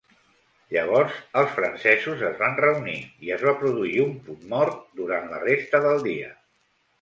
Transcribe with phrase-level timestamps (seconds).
[0.75, 2.95] Llavors, els francesos es van reunir
[3.27, 6.35] i es va produir un punt mort durant la resta del dia.